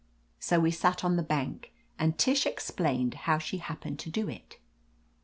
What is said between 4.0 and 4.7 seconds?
do it.